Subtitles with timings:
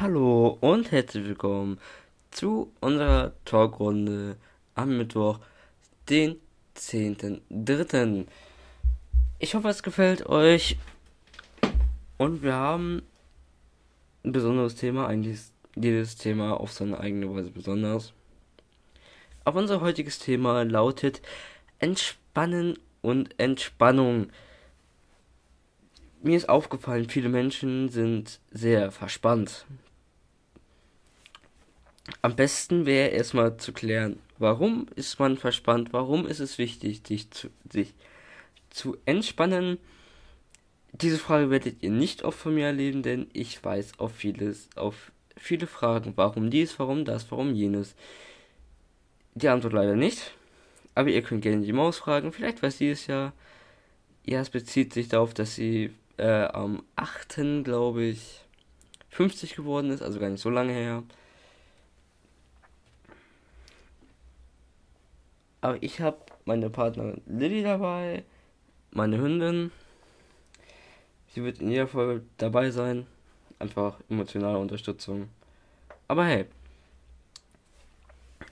[0.00, 1.78] Hallo und herzlich willkommen
[2.30, 4.38] zu unserer Talkrunde
[4.74, 5.40] am Mittwoch,
[6.08, 6.36] den
[6.74, 8.24] 10.3.
[9.40, 10.78] Ich hoffe, es gefällt euch.
[12.16, 13.02] Und wir haben
[14.24, 15.06] ein besonderes Thema.
[15.06, 18.14] Eigentlich ist jedes Thema auf seine eigene Weise besonders.
[19.44, 21.20] Aber unser heutiges Thema lautet
[21.78, 24.30] Entspannen und Entspannung
[26.22, 29.64] mir ist aufgefallen, viele Menschen sind sehr verspannt.
[32.22, 37.30] Am besten wäre erstmal zu klären, warum ist man verspannt, warum ist es wichtig, sich
[37.30, 37.94] zu, sich
[38.70, 39.78] zu entspannen.
[40.92, 45.12] Diese Frage werdet ihr nicht oft von mir erleben, denn ich weiß auf vieles, auf
[45.36, 47.94] viele Fragen, warum dies, warum das, warum jenes.
[49.34, 50.32] Die Antwort leider nicht.
[50.94, 53.32] Aber ihr könnt gerne die Maus fragen, vielleicht weiß sie es ja.
[54.26, 57.64] Ja, es bezieht sich darauf, dass sie äh, am 8.
[57.64, 58.40] glaube ich
[59.10, 61.02] 50 geworden ist, also gar nicht so lange her.
[65.60, 68.24] Aber ich habe meine Partnerin Lilly dabei,
[68.90, 69.72] meine Hündin.
[71.34, 73.06] Sie wird in jeder Folge dabei sein.
[73.58, 75.28] Einfach emotionale Unterstützung.
[76.08, 76.46] Aber hey.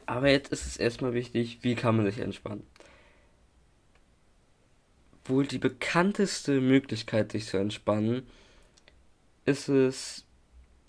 [0.06, 2.64] Aber jetzt ist es erstmal wichtig, wie kann man sich entspannen
[5.29, 8.27] wohl die bekannteste Möglichkeit, sich zu entspannen,
[9.45, 10.25] ist es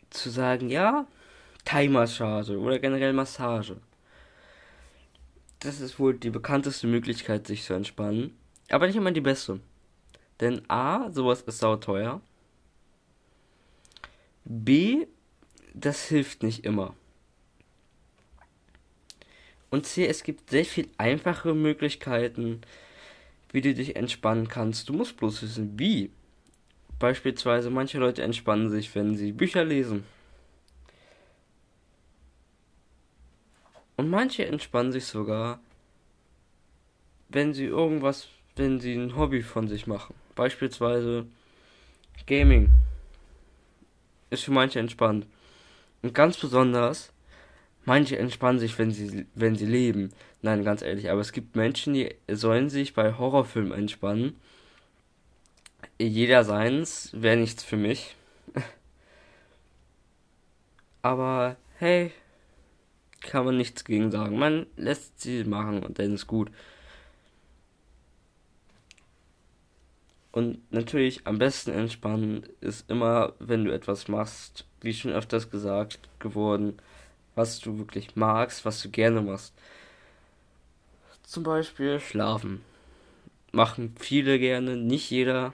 [0.10, 1.08] zu sagen, ja,
[1.66, 3.78] Thai-Massage oder generell Massage.
[5.60, 8.38] Das ist wohl die bekannteste Möglichkeit, sich zu entspannen.
[8.70, 9.60] Aber nicht immer die beste.
[10.40, 12.22] Denn A, sowas ist sauteuer.
[14.46, 15.06] B,
[15.74, 16.96] das hilft nicht immer.
[19.70, 22.62] Und C, es gibt sehr viel einfachere Möglichkeiten,
[23.52, 24.90] wie du dich entspannen kannst.
[24.90, 26.12] Du musst bloß wissen, wie.
[27.00, 30.06] Beispielsweise, manche Leute entspannen sich, wenn sie Bücher lesen.
[34.00, 35.60] Und manche entspannen sich sogar,
[37.28, 40.16] wenn sie irgendwas, wenn sie ein Hobby von sich machen.
[40.36, 41.26] Beispielsweise
[42.26, 42.70] Gaming.
[44.30, 45.26] Ist für manche entspannt.
[46.02, 47.12] Und ganz besonders,
[47.84, 50.14] manche entspannen sich, wenn sie, wenn sie leben.
[50.42, 54.40] Nein, ganz ehrlich, aber es gibt Menschen, die sollen sich bei Horrorfilmen entspannen.
[55.98, 58.16] Jeder seins wäre nichts für mich.
[61.02, 62.14] aber hey,
[63.22, 64.38] kann man nichts gegen sagen.
[64.38, 66.52] Man lässt sie machen und dann ist gut.
[70.32, 76.00] Und natürlich am besten entspannen ist immer, wenn du etwas machst, wie schon öfters gesagt
[76.20, 76.78] geworden,
[77.36, 79.54] was du wirklich magst, was du gerne machst.
[81.24, 82.64] Zum Beispiel schlafen.
[83.52, 85.54] Machen viele gerne, nicht jeder.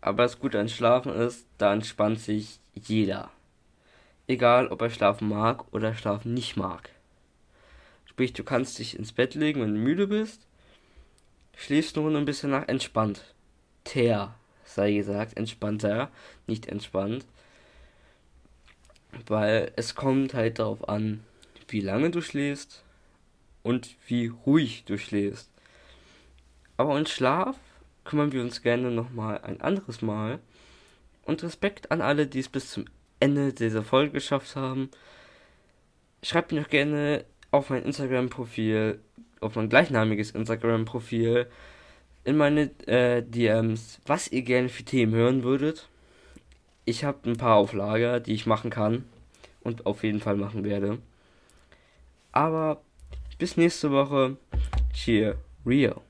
[0.00, 3.30] Aber das Gute an Schlafen ist, da entspannt sich jeder.
[4.32, 6.88] Egal, ob er schlafen mag oder schlafen nicht mag.
[8.06, 10.46] Sprich, du kannst dich ins Bett legen, wenn du müde bist,
[11.54, 13.34] schläfst nur ein bisschen nach entspannt.
[13.84, 14.34] Ter,
[14.64, 16.10] sei gesagt, entspannter,
[16.46, 17.26] nicht entspannt.
[19.26, 21.22] Weil es kommt halt darauf an,
[21.68, 22.84] wie lange du schläfst
[23.62, 25.50] und wie ruhig du schläfst.
[26.78, 27.58] Aber um Schlaf
[28.04, 30.38] kümmern wir uns gerne nochmal ein anderes Mal.
[31.24, 32.86] Und Respekt an alle, die es bis zum
[33.22, 34.90] Ende dieser Folge geschafft haben.
[36.22, 38.98] Schreibt mir doch gerne auf mein Instagram-Profil,
[39.40, 41.46] auf mein gleichnamiges Instagram-Profil,
[42.24, 45.88] in meine äh, DMs, was ihr gerne für Themen hören würdet.
[46.84, 49.04] Ich habe ein paar auf Lager, die ich machen kann
[49.60, 50.98] und auf jeden Fall machen werde.
[52.32, 52.82] Aber
[53.38, 54.36] bis nächste Woche.
[54.92, 56.02] Cheerio.